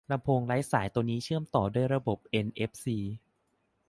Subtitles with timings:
[0.11, 2.97] ลำโพงไร้สายตัวนี้เชื่อมต่อด้วยระบบเอ็นเอฟซี